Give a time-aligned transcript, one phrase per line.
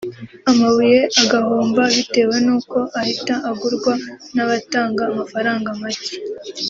[0.51, 3.93] amabuye agahomba bitewe n’uko ahita agurwa
[4.35, 6.15] n’abatanga amafaranga make